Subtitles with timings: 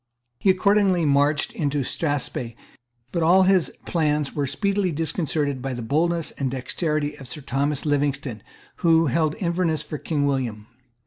[0.39, 2.55] He accordingly marched into Strathspey.
[3.11, 7.85] But all his plans were speedily disconcerted by the boldness and dexterity of Sir Thomas
[7.85, 8.41] Livingstone,
[8.77, 10.65] who held Inverness for King William.